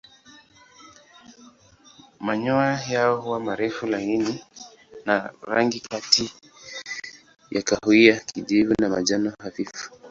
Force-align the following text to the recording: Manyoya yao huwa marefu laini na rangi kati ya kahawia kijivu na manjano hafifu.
Manyoya 2.19 2.81
yao 2.89 3.21
huwa 3.21 3.39
marefu 3.39 3.87
laini 3.87 4.43
na 5.05 5.33
rangi 5.43 5.79
kati 5.79 6.33
ya 7.51 7.61
kahawia 7.61 8.19
kijivu 8.19 8.73
na 8.81 8.89
manjano 8.89 9.33
hafifu. 9.39 9.91